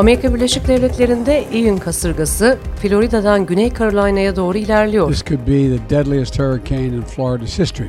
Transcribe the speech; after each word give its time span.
Amerika 0.00 0.34
Birleşik 0.34 0.68
Devletleri'nde 0.68 1.44
Ian 1.52 1.78
kasırgası 1.78 2.58
Florida'dan 2.82 3.46
Güney 3.46 3.74
Carolina'ya 3.74 4.36
doğru 4.36 4.58
ilerliyor. 4.58 5.08
This 5.08 5.24
could 5.24 5.40
be 5.40 5.76
the 5.76 5.90
deadliest 5.96 6.38
hurricane 6.38 6.86
in 6.86 7.02
Florida's 7.02 7.58
history. 7.58 7.88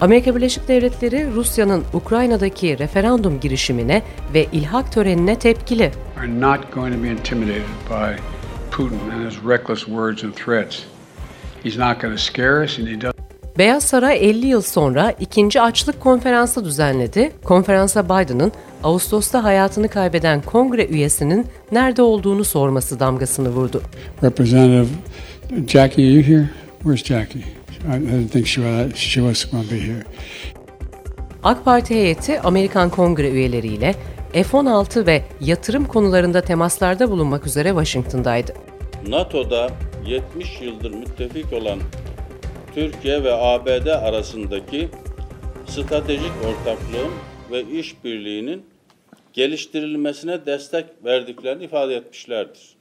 Amerika 0.00 0.36
Birleşik 0.36 0.68
Devletleri 0.68 1.34
Rusya'nın 1.34 1.84
Ukrayna'daki 1.92 2.78
referandum 2.78 3.40
girişimine 3.40 4.02
ve 4.34 4.44
ilhak 4.52 4.92
törenine 4.92 5.38
tepkili. 5.38 5.92
Are 6.18 6.40
not 6.40 6.72
going 6.74 6.96
to 6.96 7.02
be 7.02 7.08
intimidated 7.08 7.62
by 7.90 8.20
Putin 8.70 9.10
and 9.10 9.30
his 9.30 9.38
reckless 9.48 9.84
words 9.84 10.24
and 10.24 10.34
threats. 10.34 10.78
He's 11.62 11.76
not 11.76 12.00
going 12.02 12.16
to 12.16 12.22
scare 12.22 12.64
us 12.64 12.78
and 12.78 12.88
he 12.88 12.94
doesn't 12.94 13.16
Beyaz 13.58 13.84
Saray 13.84 14.30
50 14.30 14.46
yıl 14.46 14.62
sonra 14.62 15.10
ikinci 15.20 15.60
açlık 15.60 16.00
konferansı 16.00 16.64
düzenledi. 16.64 17.32
Konferansa 17.44 18.04
Biden'ın 18.04 18.52
Ağustos'ta 18.84 19.44
hayatını 19.44 19.88
kaybeden 19.88 20.42
kongre 20.42 20.86
üyesinin 20.86 21.46
nerede 21.72 22.02
olduğunu 22.02 22.44
sorması 22.44 23.00
damgasını 23.00 23.48
vurdu. 23.48 23.82
Representative 24.22 24.86
Jackie, 25.66 26.04
are 26.04 26.12
you 26.12 26.22
here? 26.22 26.50
Where's 26.82 27.04
Jackie? 27.04 27.44
I 27.88 28.00
didn't 28.00 28.32
think 28.32 28.46
she 28.46 28.62
was, 28.62 28.96
she 28.96 29.20
was 29.20 29.50
going 29.50 29.68
to 29.68 29.74
be 29.74 29.80
here. 29.80 30.04
AK 31.42 31.64
Parti 31.64 31.94
heyeti 31.94 32.40
Amerikan 32.40 32.90
kongre 32.90 33.30
üyeleriyle 33.30 33.94
F-16 34.32 35.06
ve 35.06 35.22
yatırım 35.40 35.84
konularında 35.84 36.40
temaslarda 36.40 37.10
bulunmak 37.10 37.46
üzere 37.46 37.68
Washington'daydı. 37.68 38.52
NATO'da 39.08 39.70
70 40.06 40.60
yıldır 40.60 40.90
müttefik 40.90 41.52
olan 41.52 41.78
Türkiye 42.74 43.24
ve 43.24 43.34
ABD 43.34 43.86
arasındaki 43.86 44.88
stratejik 45.66 46.32
ortaklığın 46.40 47.10
ve 47.50 47.64
işbirliğinin 47.64 48.62
geliştirilmesine 49.32 50.46
destek 50.46 50.86
verdiklerini 51.04 51.64
ifade 51.64 51.96
etmişlerdir. 51.96 52.76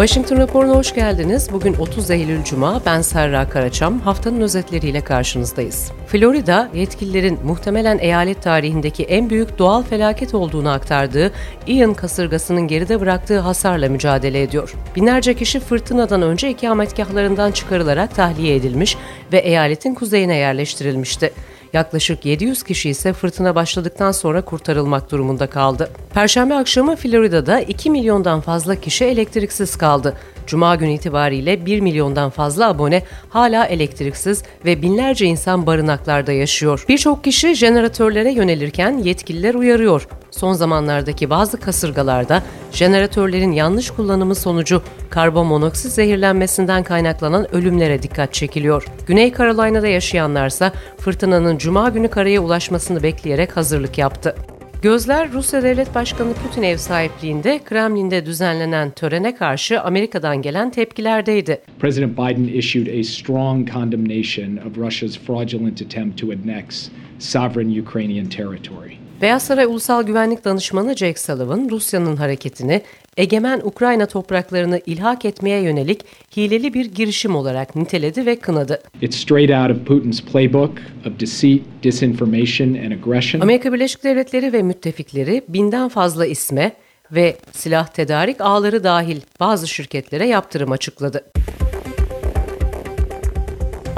Washington 0.00 0.36
raporuna 0.36 0.76
hoş 0.76 0.94
geldiniz. 0.94 1.52
Bugün 1.52 1.74
30 1.74 2.10
Eylül 2.10 2.44
Cuma. 2.44 2.82
Ben 2.86 3.02
Serra 3.02 3.48
Karaçam. 3.48 4.00
Haftanın 4.00 4.40
özetleriyle 4.40 5.00
karşınızdayız. 5.00 5.92
Florida, 6.06 6.68
yetkililerin 6.74 7.38
muhtemelen 7.44 7.98
eyalet 7.98 8.42
tarihindeki 8.42 9.04
en 9.04 9.30
büyük 9.30 9.58
doğal 9.58 9.82
felaket 9.82 10.34
olduğunu 10.34 10.70
aktardığı 10.70 11.32
Ian 11.66 11.94
kasırgasının 11.94 12.68
geride 12.68 13.00
bıraktığı 13.00 13.38
hasarla 13.38 13.88
mücadele 13.88 14.42
ediyor. 14.42 14.74
Binlerce 14.96 15.34
kişi 15.34 15.60
fırtınadan 15.60 16.22
önce 16.22 16.50
ikametgahlarından 16.50 17.52
çıkarılarak 17.52 18.14
tahliye 18.14 18.56
edilmiş 18.56 18.96
ve 19.32 19.38
eyaletin 19.38 19.94
kuzeyine 19.94 20.36
yerleştirilmişti. 20.36 21.32
Yaklaşık 21.72 22.24
700 22.24 22.62
kişi 22.62 22.90
ise 22.90 23.12
fırtına 23.12 23.54
başladıktan 23.54 24.12
sonra 24.12 24.42
kurtarılmak 24.42 25.10
durumunda 25.10 25.46
kaldı. 25.46 25.90
Perşembe 26.14 26.54
akşamı 26.54 26.96
Florida'da 26.96 27.60
2 27.60 27.90
milyondan 27.90 28.40
fazla 28.40 28.76
kişi 28.76 29.04
elektriksiz 29.04 29.76
kaldı. 29.76 30.16
Cuma 30.50 30.74
günü 30.74 30.92
itibariyle 30.92 31.66
1 31.66 31.80
milyondan 31.80 32.30
fazla 32.30 32.68
abone 32.68 33.02
hala 33.28 33.66
elektriksiz 33.66 34.42
ve 34.64 34.82
binlerce 34.82 35.26
insan 35.26 35.66
barınaklarda 35.66 36.32
yaşıyor. 36.32 36.84
Birçok 36.88 37.24
kişi 37.24 37.54
jeneratörlere 37.54 38.32
yönelirken 38.32 38.98
yetkililer 38.98 39.54
uyarıyor. 39.54 40.08
Son 40.30 40.52
zamanlardaki 40.52 41.30
bazı 41.30 41.60
kasırgalarda 41.60 42.42
jeneratörlerin 42.72 43.52
yanlış 43.52 43.90
kullanımı 43.90 44.34
sonucu 44.34 44.82
karbon 45.10 45.46
monoksit 45.46 45.92
zehirlenmesinden 45.92 46.82
kaynaklanan 46.82 47.54
ölümlere 47.54 48.02
dikkat 48.02 48.34
çekiliyor. 48.34 48.86
Güney 49.06 49.34
Carolina'da 49.34 49.88
yaşayanlarsa 49.88 50.72
fırtınanın 50.98 51.58
cuma 51.58 51.88
günü 51.88 52.08
karaya 52.08 52.40
ulaşmasını 52.40 53.02
bekleyerek 53.02 53.56
hazırlık 53.56 53.98
yaptı. 53.98 54.36
Gözler 54.82 55.32
Rusya 55.32 55.62
Devlet 55.62 55.94
Başkanı 55.94 56.34
Putin 56.34 56.62
ev 56.62 56.76
sahipliğinde 56.76 57.60
Kremlin'de 57.64 58.26
düzenlenen 58.26 58.90
törene 58.90 59.34
karşı 59.34 59.80
Amerika'dan 59.80 60.42
gelen 60.42 60.70
tepkilerdeydi. 60.70 61.60
President 61.80 62.12
Biden 62.12 62.44
issued 62.44 62.86
a 62.86 63.04
strong 63.04 63.72
condemnation 63.72 64.56
of 64.56 64.78
Russia's 64.78 65.18
fraudulent 65.18 65.82
attempt 65.82 66.20
to 66.20 66.26
annex 66.26 66.88
sovereign 67.18 67.82
Ukrainian 67.82 68.26
territory. 68.26 69.09
Beyaz 69.20 69.42
Saray 69.42 69.64
Ulusal 69.64 70.02
Güvenlik 70.02 70.44
Danışmanı 70.44 70.96
Jake 70.96 71.20
Sullivan, 71.20 71.68
Rusya'nın 71.70 72.16
hareketini 72.16 72.82
egemen 73.16 73.60
Ukrayna 73.64 74.06
topraklarını 74.06 74.80
ilhak 74.86 75.24
etmeye 75.24 75.62
yönelik 75.62 76.04
hileli 76.36 76.74
bir 76.74 76.84
girişim 76.84 77.36
olarak 77.36 77.76
niteledi 77.76 78.26
ve 78.26 78.36
kınadı. 78.36 78.82
It's 79.02 79.16
straight 79.16 79.50
out 79.50 79.80
of 79.80 79.86
Putin's 79.86 80.22
playbook 80.22 80.72
of 81.06 81.20
deceit, 81.20 81.62
disinformation 81.82 82.68
and 82.68 82.92
aggression. 82.92 83.40
Amerika 83.40 83.72
Birleşik 83.72 84.04
Devletleri 84.04 84.52
ve 84.52 84.62
müttefikleri 84.62 85.42
binden 85.48 85.88
fazla 85.88 86.26
isme 86.26 86.72
ve 87.12 87.36
silah 87.52 87.86
tedarik 87.86 88.40
ağları 88.40 88.84
dahil 88.84 89.20
bazı 89.40 89.68
şirketlere 89.68 90.26
yaptırım 90.26 90.72
açıkladı. 90.72 91.24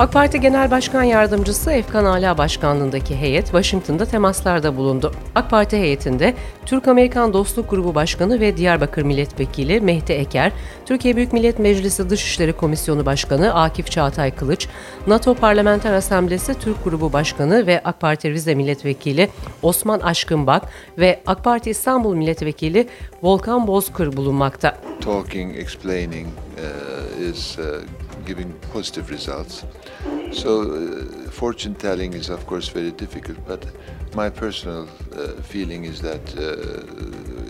AK 0.03 0.13
Parti 0.13 0.41
Genel 0.41 0.71
Başkan 0.71 1.03
Yardımcısı 1.03 1.73
Efkan 1.73 2.05
Ala 2.05 2.39
Başkanlığındaki 2.39 3.17
heyet 3.17 3.45
Washington'da 3.45 4.07
temaslarda 4.07 4.77
bulundu. 4.77 5.13
AK 5.35 5.51
Parti 5.51 5.77
heyetinde 5.77 6.35
Türk-Amerikan 6.67 7.33
Dostluk 7.33 7.71
Grubu 7.71 7.95
Başkanı 7.95 8.41
ve 8.41 8.57
Diyarbakır 8.57 9.03
Milletvekili 9.03 9.81
Mehdi 9.81 10.13
Eker, 10.13 10.53
Türkiye 10.87 11.17
Büyük 11.17 11.33
Millet 11.33 11.59
Meclisi 11.59 12.11
Dışişleri 12.11 12.53
Komisyonu 12.53 13.07
Başkanı 13.07 13.55
Akif 13.55 13.91
Çağatay 13.91 14.35
Kılıç, 14.35 14.69
NATO 15.07 15.35
Parlamenter 15.35 15.93
Asamblesi 15.93 16.59
Türk 16.59 16.85
Grubu 16.85 17.13
Başkanı 17.13 17.67
ve 17.67 17.81
AK 17.85 18.01
Parti 18.01 18.31
Rize 18.31 18.55
Milletvekili 18.55 19.29
Osman 19.63 20.01
Aşkınbak 20.01 20.63
ve 20.99 21.21
AK 21.27 21.45
Parti 21.45 21.71
İstanbul 21.71 22.15
Milletvekili 22.15 22.89
Volkan 23.23 23.67
Bozkır 23.67 24.17
bulunmakta. 24.17 24.79
Talking, 25.01 25.57
explaining 25.57 26.29
uh, 26.59 27.29
is 27.31 27.59
uh, 27.59 27.63
giving 28.25 28.53
positive 28.73 29.11
results. 29.11 29.65
So, 30.33 30.51
uh, 30.73 31.31
fortune 31.31 31.75
telling 31.75 32.15
is, 32.15 32.31
of 32.31 32.47
course, 32.47 32.69
very 32.69 32.93
difficult, 32.93 33.39
but 33.47 33.67
my 34.15 34.31
personal 34.31 34.89
uh, 35.15 35.43
feeling 35.43 35.85
is 35.85 36.01
that 36.01 36.25
uh, 36.39 37.42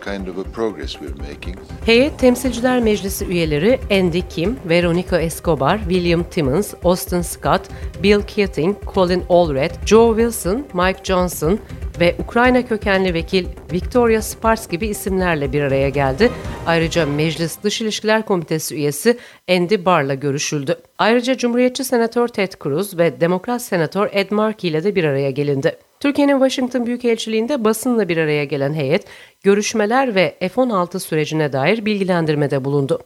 kind 0.00 0.28
of. 0.28 1.86
Heyet 1.86 2.18
Temsilciler 2.18 2.80
Meclisi 2.80 3.24
üyeleri 3.24 3.80
Andy 3.90 4.20
Kim, 4.28 4.56
Veronica 4.64 5.20
Escobar, 5.20 5.78
William 5.78 6.24
Timmons, 6.24 6.74
Austin 6.84 7.22
Scott, 7.22 7.62
Bill 8.02 8.22
Keating, 8.22 8.76
Colin 8.94 9.22
Allred, 9.28 9.70
Joe 9.86 10.08
Wilson, 10.08 10.66
Mike 10.74 11.04
Johnson, 11.04 11.60
ve 12.00 12.14
Ukrayna 12.18 12.66
kökenli 12.66 13.14
vekil 13.14 13.46
Victoria 13.72 14.22
Spars 14.22 14.68
gibi 14.68 14.86
isimlerle 14.86 15.52
bir 15.52 15.62
araya 15.62 15.88
geldi. 15.88 16.30
Ayrıca 16.66 17.06
Meclis 17.06 17.62
Dış 17.62 17.80
İlişkiler 17.80 18.26
Komitesi 18.26 18.74
üyesi 18.74 19.18
Andy 19.50 19.84
Barr'la 19.84 20.14
görüşüldü. 20.14 20.76
Ayrıca 20.98 21.36
Cumhuriyetçi 21.36 21.84
Senatör 21.84 22.28
Ted 22.28 22.52
Cruz 22.62 22.98
ve 22.98 23.20
Demokrat 23.20 23.62
Senatör 23.62 24.08
Ed 24.12 24.30
Markey 24.30 24.70
ile 24.70 24.84
de 24.84 24.94
bir 24.94 25.04
araya 25.04 25.30
gelindi. 25.30 25.78
Türkiye'nin 26.00 26.32
Washington 26.32 26.86
Büyükelçiliğinde 26.86 27.64
basınla 27.64 28.08
bir 28.08 28.16
araya 28.16 28.44
gelen 28.44 28.74
heyet, 28.74 29.04
görüşmeler 29.42 30.14
ve 30.14 30.34
F-16 30.40 31.00
sürecine 31.00 31.52
dair 31.52 31.84
bilgilendirmede 31.84 32.64
bulundu. 32.64 33.00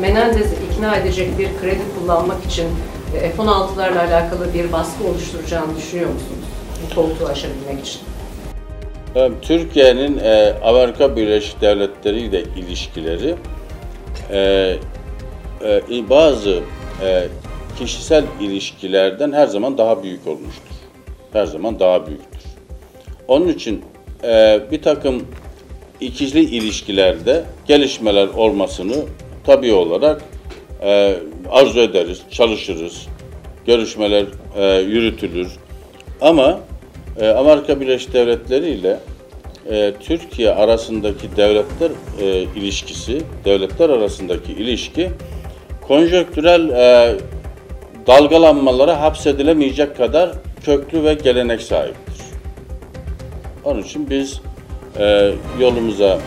Menendez'i 0.00 0.56
ikna 0.72 0.96
edecek 0.96 1.38
bir 1.38 1.48
kredi 1.60 1.82
kullanmak 1.98 2.44
için 2.44 2.66
F-16'larla 3.12 3.98
alakalı 3.98 4.54
bir 4.54 4.72
baskı 4.72 5.04
oluşturacağını 5.04 5.76
düşünüyor 5.76 6.10
musunuz? 6.10 6.44
koltuğu 6.94 7.26
aşabilmek 7.26 7.86
için? 7.86 8.00
Türkiye'nin 9.42 10.18
e, 10.18 10.54
Amerika 10.64 11.16
Birleşik 11.16 11.60
Devletleri 11.60 12.18
ile 12.18 12.42
ilişkileri 12.42 13.34
e, 14.30 14.38
e, 15.64 16.10
bazı 16.10 16.60
e, 17.02 17.26
kişisel 17.78 18.24
ilişkilerden 18.40 19.32
her 19.32 19.46
zaman 19.46 19.78
daha 19.78 20.02
büyük 20.02 20.26
olmuştur. 20.26 20.79
Her 21.32 21.46
zaman 21.46 21.80
daha 21.80 22.06
büyüktür. 22.06 22.40
Onun 23.28 23.48
için 23.48 23.84
e, 24.24 24.60
bir 24.70 24.82
takım 24.82 25.26
ikili 26.00 26.40
ilişkilerde 26.40 27.44
gelişmeler 27.66 28.28
olmasını 28.28 28.96
tabii 29.44 29.72
olarak 29.72 30.22
e, 30.82 31.16
arzu 31.50 31.80
ederiz, 31.80 32.22
çalışırız, 32.30 33.06
görüşmeler 33.66 34.24
e, 34.56 34.80
yürütülür. 34.80 35.48
Ama 36.20 36.60
e, 37.20 37.28
Amerika 37.28 37.80
Birleşik 37.80 38.12
Devletleri 38.12 38.70
ile 38.70 39.00
e, 39.70 39.92
Türkiye 40.00 40.50
arasındaki 40.50 41.36
devletler 41.36 41.90
e, 42.20 42.42
ilişkisi, 42.42 43.22
devletler 43.44 43.90
arasındaki 43.90 44.52
ilişki 44.52 45.10
konjöktürel 45.88 46.68
e, 46.68 47.16
dalgalanmalara 48.06 49.00
hapsedilemeyecek 49.00 49.96
kadar 49.96 50.30
köklü 50.64 51.04
ve 51.04 51.14
gelenek 51.14 51.62
sahiptir. 51.62 52.26
Onun 53.64 53.82
için 53.82 54.10
biz 54.10 54.40
e, 54.98 55.32
yolumuza 55.60 56.18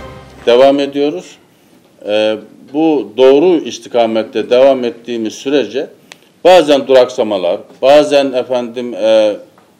devam 0.45 0.79
ediyoruz. 0.79 1.37
E, 2.07 2.37
bu 2.73 3.11
doğru 3.17 3.55
istikamette 3.55 4.49
devam 4.49 4.83
ettiğimiz 4.83 5.33
sürece 5.33 5.87
bazen 6.43 6.87
duraksamalar, 6.87 7.59
bazen 7.81 8.31
efendim 8.31 8.93
e, 8.93 9.35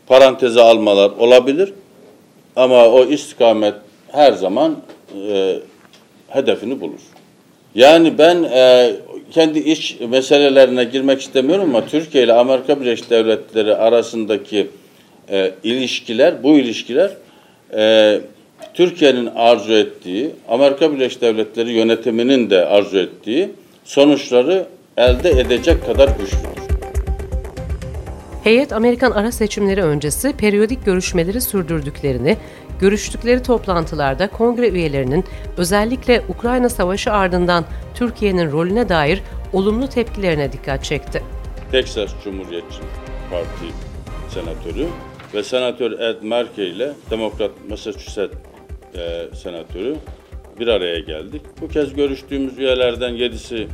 paranteze 0.07 0.61
almalar 0.61 1.09
olabilir. 1.09 1.73
Ama 2.55 2.85
o 2.87 3.05
istikamet 3.05 3.73
her 4.11 4.31
zaman 4.31 4.75
e, 5.29 5.59
hedefini 6.27 6.81
bulur. 6.81 6.99
Yani 7.75 8.17
ben 8.17 8.43
e, 8.43 8.91
kendi 9.33 9.59
iç 9.59 9.97
meselelerine 10.09 10.83
girmek 10.83 11.21
istemiyorum 11.21 11.75
ama 11.75 11.87
Türkiye 11.87 12.23
ile 12.23 12.33
Amerika 12.33 12.81
Birleşik 12.81 13.09
Devletleri 13.09 13.75
arasındaki 13.75 14.67
e, 15.29 15.51
ilişkiler, 15.63 16.43
bu 16.43 16.57
ilişkiler 16.57 17.11
e, 17.75 18.21
Türkiye'nin 18.73 19.25
arzu 19.35 19.73
ettiği, 19.73 20.29
Amerika 20.49 20.93
Birleşik 20.93 21.21
Devletleri 21.21 21.71
yönetiminin 21.71 22.49
de 22.49 22.65
arzu 22.65 22.97
ettiği 22.97 23.49
sonuçları 23.83 24.65
elde 24.97 25.29
edecek 25.29 25.85
kadar 25.85 26.07
güçlüdür. 26.07 26.62
Heyet 28.43 28.73
Amerikan 28.73 29.11
ara 29.11 29.31
seçimleri 29.31 29.83
öncesi 29.83 30.33
periyodik 30.37 30.85
görüşmeleri 30.85 31.41
sürdürdüklerini, 31.41 32.37
görüştükleri 32.79 33.43
toplantılarda 33.43 34.27
kongre 34.27 34.69
üyelerinin 34.69 35.25
özellikle 35.57 36.21
Ukrayna 36.29 36.69
Savaşı 36.69 37.11
ardından 37.11 37.65
Türkiye'nin 37.95 38.51
rolüne 38.51 38.89
dair 38.89 39.21
olumlu 39.53 39.89
tepkilerine 39.89 40.51
dikkat 40.51 40.83
çekti. 40.83 41.23
Texas 41.71 42.11
Cumhuriyetçi 42.23 42.79
Parti 43.31 43.73
senatörü 44.29 44.87
ve 45.33 45.43
senatör 45.43 45.99
Ed 45.99 46.21
Markey 46.23 46.71
ile 46.71 46.91
Demokrat 47.11 47.51
Massachusetts 47.69 48.37
e, 48.95 49.27
senatörü 49.35 49.95
bir 50.59 50.67
araya 50.67 50.99
geldik. 50.99 51.41
Bu 51.61 51.67
kez 51.67 51.93
görüştüğümüz 51.93 52.57
üyelerden 52.57 53.11
7'si 53.13 53.67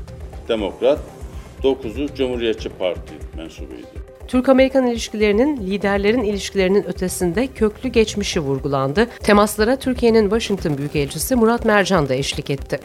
Demokrat, 0.47 0.99
9'u 1.63 2.15
Cumhuriyetçi 2.15 2.69
Parti 2.69 3.13
mensubuydu. 3.37 3.98
Türk-Amerikan 4.29 4.87
ilişkilerinin 4.87 5.57
liderlerin 5.57 6.23
ilişkilerinin 6.23 6.83
ötesinde 6.83 7.47
köklü 7.47 7.89
geçmişi 7.89 8.39
vurgulandı. 8.39 9.07
Temaslara 9.23 9.75
Türkiye'nin 9.75 10.23
Washington 10.23 10.77
Büyükelçisi 10.77 11.35
Murat 11.35 11.65
Mercan 11.65 12.09
da 12.09 12.13
eşlik 12.13 12.49
etti. 12.49 12.79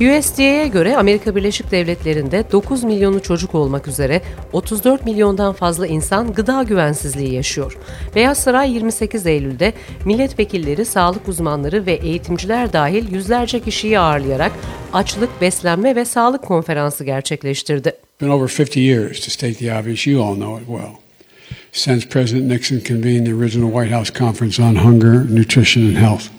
USDA'ya 0.00 0.66
göre 0.66 0.96
Amerika 0.96 1.36
Birleşik 1.36 1.70
Devletleri'nde 1.70 2.44
9 2.52 2.84
milyonu 2.84 3.22
çocuk 3.22 3.54
olmak 3.54 3.88
üzere 3.88 4.22
34 4.52 5.04
milyondan 5.04 5.52
fazla 5.52 5.86
insan 5.86 6.32
gıda 6.32 6.62
güvensizliği 6.62 7.34
yaşıyor. 7.34 7.78
Beyaz 8.14 8.38
Saray 8.38 8.72
28 8.72 9.26
Eylül'de 9.26 9.72
milletvekilleri, 10.04 10.84
sağlık 10.84 11.28
uzmanları 11.28 11.86
ve 11.86 11.92
eğitimciler 11.92 12.72
dahil 12.72 13.12
yüzlerce 13.12 13.60
kişiyi 13.60 13.98
ağırlayarak 13.98 14.52
açlık, 14.92 15.40
beslenme 15.40 15.96
ve 15.96 16.04
sağlık 16.04 16.42
konferansı 16.42 17.04
gerçekleştirdi. 17.04 18.03
Been 18.24 18.32
over 18.32 18.48
50 18.48 18.80
years, 18.80 19.20
to 19.20 19.30
state 19.30 19.58
the 19.58 19.70
obvious. 19.70 20.06
You 20.06 20.22
all 20.22 20.34
know 20.34 20.56
it 20.56 20.66
well. 20.66 21.02
Since 21.72 22.06
President 22.06 22.46
Nixon 22.46 22.80
convened 22.80 23.26
the 23.26 23.32
original 23.32 23.70
White 23.70 23.90
House 23.90 24.10
Conference 24.10 24.62
on 24.62 24.76
Hunger, 24.76 25.24
Nutrition, 25.24 25.82
and 25.86 25.98
Health. 25.98 26.30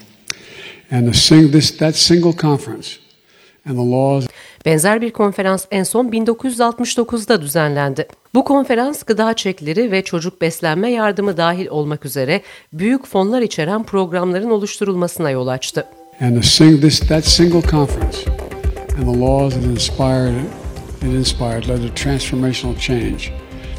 And 0.90 1.06
the 1.06 1.14
sing, 1.14 1.50
this, 1.52 1.70
that 1.78 1.94
single 1.94 2.32
conference 2.32 2.98
and 3.64 3.76
the 3.76 3.82
laws 3.82 4.28
Benzer 4.64 5.00
bir 5.00 5.10
konferans 5.10 5.66
en 5.70 5.82
son 5.82 6.08
1969'da 6.08 7.42
düzenlendi. 7.42 8.08
Bu 8.34 8.44
konferans 8.44 9.02
gıda 9.02 9.34
çekleri 9.34 9.90
ve 9.92 10.04
çocuk 10.04 10.40
beslenme 10.40 10.90
yardımı 10.90 11.36
dahil 11.36 11.66
olmak 11.66 12.04
üzere 12.04 12.42
büyük 12.72 13.06
fonlar 13.06 13.42
içeren 13.42 13.82
programların 13.82 14.50
oluşturulmasına 14.50 15.30
yol 15.30 15.46
açtı. 15.46 15.86
and 16.20 16.36
the 16.36 16.42
sing, 16.42 16.80
this, 16.80 17.00
that 17.00 17.24
single 17.24 17.62
conference 17.62 18.26
and 18.96 19.06
the 19.06 19.18
laws 19.26 19.54
that 19.54 19.64
inspired 19.64 20.34
it, 20.34 20.65
it 21.02 21.14
inspired 21.14 21.66
led 21.66 21.82
to 21.82 21.88
transformational 21.88 22.78
change 22.78 23.30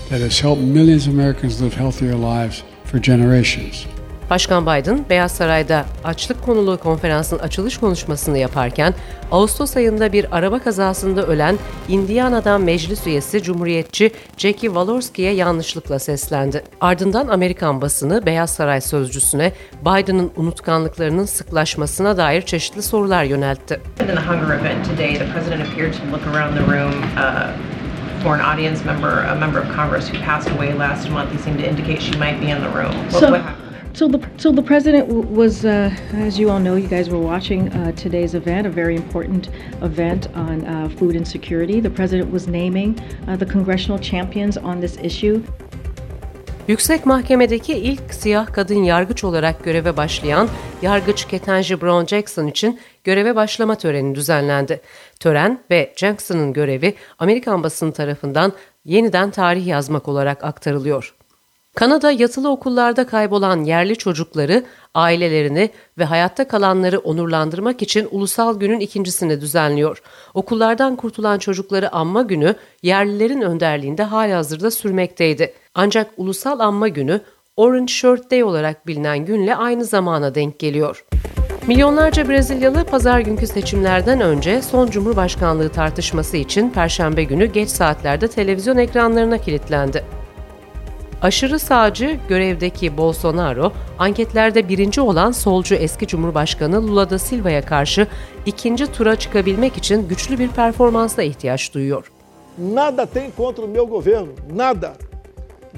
that 0.10 0.22
has 0.22 0.40
helped 0.40 0.62
millions 0.62 1.08
of 1.08 1.14
Americans 1.14 1.62
live 1.62 1.74
healthier 1.74 2.16
lives 2.16 2.64
for 2.86 3.00
generations. 3.00 3.86
Başkan 4.29 4.65
Biden, 4.65 5.06
Beyaz 5.09 5.31
Saray'da 5.31 5.85
açlık 6.03 6.45
konulu 6.45 6.77
konferansın 6.77 7.39
açılış 7.39 7.77
konuşmasını 7.77 8.38
yaparken, 8.38 8.94
Ağustos 9.31 9.77
ayında 9.77 10.13
bir 10.13 10.38
araba 10.38 10.59
kazasında 10.59 11.24
ölen 11.24 11.57
Indiana'dan 11.88 12.62
meclis 12.62 13.07
üyesi 13.07 13.44
Cumhuriyetçi 13.44 14.12
Jackie 14.38 14.68
Walorski'ye 14.68 15.33
yanlışlıkla 15.33 16.00
seslendi. 16.00 16.63
Ardından 16.81 17.27
Amerikan 17.27 17.81
basını 17.81 18.25
Beyaz 18.25 18.50
Saray 18.50 18.81
sözcüsüne 18.81 19.51
Biden'ın 19.81 20.31
unutkanlıklarının 20.35 21.25
sıklaşmasına 21.25 22.18
dair 22.18 22.41
çeşitli 22.41 22.81
sorular 22.81 23.23
yöneltti. 23.23 23.81
Uh, 27.18 27.50
for 28.23 28.33
an 28.33 28.39
audience 28.39 28.83
member, 28.85 29.07
a 29.07 29.35
member 29.35 29.59
of 29.59 29.75
Congress 29.75 30.09
who 30.09 30.25
passed 30.25 30.51
away 30.51 30.80
last 30.80 31.09
month. 31.09 31.31
He 31.31 31.38
seemed 31.38 31.59
to 31.59 31.65
indicate 31.65 32.01
she 32.01 32.12
might 32.19 32.41
be 32.41 32.50
in 32.50 32.57
the 32.62 32.69
room. 32.69 32.94
What, 33.09 33.19
So, 33.21 33.30
what 33.30 33.41
happened? 33.41 33.67
So 33.97 34.07
the 34.07 34.19
so 34.38 34.51
the 34.51 34.61
president 34.61 35.07
was, 35.41 35.65
uh, 35.65 35.89
as 36.27 36.38
you 36.39 36.51
all 36.51 36.59
know, 36.59 36.75
you 36.75 36.88
guys 36.88 37.09
were 37.09 37.23
watching 37.33 37.61
uh, 37.69 37.91
today's 38.03 38.33
event, 38.35 38.67
a 38.67 38.69
very 38.69 38.95
important 38.95 39.49
event 39.81 40.27
on 40.35 40.55
uh, 40.65 40.89
food 40.97 41.15
insecurity. 41.15 41.79
The 41.81 41.89
president 41.89 42.31
was 42.31 42.47
naming 42.47 42.89
uh, 43.27 43.35
the 43.35 43.45
congressional 43.45 43.99
champions 43.99 44.57
on 44.57 44.81
this 44.81 44.97
issue. 44.97 45.41
Yüksek 46.67 47.05
Mahkemedeki 47.05 47.73
ilk 47.73 48.13
siyah 48.13 48.53
kadın 48.53 48.83
yargıç 48.83 49.23
olarak 49.23 49.63
göreve 49.63 49.97
başlayan 49.97 50.47
yargıç 50.81 51.25
Ketanji 51.25 51.81
Brown 51.81 52.05
Jackson 52.05 52.47
için 52.47 52.79
göreve 53.03 53.35
başlama 53.35 53.75
töreni 53.75 54.15
düzenlendi. 54.15 54.81
Tören 55.19 55.59
ve 55.71 55.94
Jackson'ın 55.95 56.53
görevi 56.53 56.94
Amerikan 57.19 57.63
basını 57.63 57.94
tarafından 57.94 58.53
yeniden 58.85 59.31
tarih 59.31 59.67
yazmak 59.67 60.07
olarak 60.07 60.44
aktarılıyor. 60.44 61.17
Kanada 61.77 62.12
yatılı 62.12 62.50
okullarda 62.50 63.07
kaybolan 63.07 63.63
yerli 63.63 63.95
çocukları, 63.95 64.63
ailelerini 64.94 65.69
ve 65.97 66.06
hayatta 66.06 66.47
kalanları 66.47 67.00
onurlandırmak 67.00 67.81
için 67.81 68.07
Ulusal 68.12 68.59
Günün 68.59 68.79
ikincisini 68.79 69.41
düzenliyor. 69.41 70.01
Okullardan 70.33 70.95
kurtulan 70.95 71.39
çocukları 71.39 71.95
anma 71.95 72.21
günü 72.21 72.56
yerlilerin 72.83 73.41
önderliğinde 73.41 74.03
halihazırda 74.03 74.71
sürmekteydi. 74.71 75.53
Ancak 75.75 76.12
Ulusal 76.18 76.59
Anma 76.59 76.88
Günü 76.88 77.21
Orange 77.57 77.94
Shirt 77.94 78.31
Day 78.31 78.44
olarak 78.44 78.88
bilinen 78.88 79.25
günle 79.25 79.56
aynı 79.56 79.85
zamana 79.85 80.35
denk 80.35 80.59
geliyor. 80.59 81.06
Milyonlarca 81.68 82.30
Brezilyalı 82.30 82.83
pazar 82.83 83.19
günkü 83.19 83.47
seçimlerden 83.47 84.21
önce 84.21 84.62
son 84.62 84.89
cumhurbaşkanlığı 84.89 85.69
tartışması 85.69 86.38
için 86.38 86.69
perşembe 86.69 87.23
günü 87.23 87.45
geç 87.45 87.69
saatlerde 87.69 88.27
televizyon 88.27 88.77
ekranlarına 88.77 89.38
kilitlendi. 89.38 90.26
Aşırı 91.22 91.60
sağcı 91.60 92.19
görevdeki 92.30 92.98
Bolsonaro, 92.98 93.74
anketlerde 94.00 94.69
birinci 94.69 95.02
olan 95.02 95.31
solcu 95.31 95.75
eski 95.75 96.08
Cumhurbaşkanı 96.08 96.88
Lula 96.88 97.09
da 97.09 97.19
Silva'ya 97.19 97.62
karşı 97.66 98.07
ikinci 98.45 98.92
tura 98.92 99.16
çıkabilmek 99.16 99.78
için 99.78 100.07
güçlü 100.07 100.40
bir 100.40 100.47
performansa 100.47 101.24
ihtiyaç 101.24 101.74
duyuyor. 101.74 102.12
Nada 102.57 103.06
tem 103.06 103.31
contra 103.38 103.64
o 103.64 103.68
meu 103.68 103.88
governo, 103.88 104.28
nada. 104.56 104.94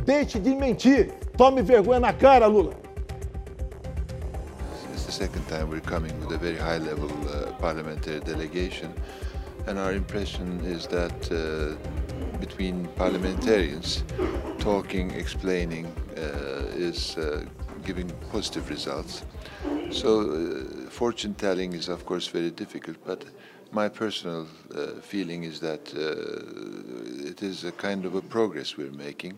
Deixe 0.08 0.46
de 0.46 0.56
mentir. 0.56 1.10
Tome 1.38 1.68
vergonha 1.68 2.02
na 2.02 2.20
cara, 2.22 2.54
Lula. 2.54 2.72
It's 4.94 5.06
the 5.06 5.12
second 5.12 5.44
time 5.50 5.72
we're 5.72 5.96
coming 5.96 6.14
with 6.22 6.40
a 6.40 6.44
very 6.44 6.58
high 6.58 6.86
level 6.88 7.06
uh, 7.06 7.62
parliamentary 7.62 8.22
delegation, 8.26 8.90
and 9.68 9.78
our 9.78 9.94
impression 9.94 10.60
is 10.76 10.88
that 10.88 11.32
uh, 11.32 11.38
between 12.42 12.88
parliamentarians, 12.98 14.04
talking, 14.60 15.12
explaining 15.12 15.86
uh, 16.18 16.88
is 16.88 17.18
uh, 17.18 17.46
giving 17.86 18.10
positive 18.32 18.70
results. 18.70 19.24
So, 19.90 20.10
uh, 20.22 20.90
fortune 20.90 21.34
telling 21.34 21.74
is 21.74 21.90
of 21.90 22.06
course 22.06 22.28
very 22.28 22.52
difficult, 22.52 22.98
but 23.06 23.26
my 23.72 23.88
personal 23.88 24.48
feeling 25.02 25.44
is 25.44 25.60
that 25.60 25.94
it 27.30 27.44
is 27.44 27.64
a 27.64 27.72
kind 27.72 28.06
of 28.06 28.16
a 28.16 28.22
progress 28.22 28.78
we're 28.78 28.92
making. 28.92 29.38